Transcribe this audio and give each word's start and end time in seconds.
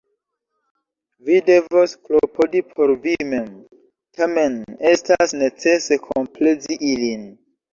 Vi 1.27 1.35
devos 1.49 1.93
klopodi 2.07 2.61
por 2.71 2.93
vi 3.05 3.15
mem. 3.35 3.53
Tamen 4.23 4.57
estas 4.95 5.37
necese 5.43 6.01
komplezi 6.11 6.81
ilin. 6.95 7.31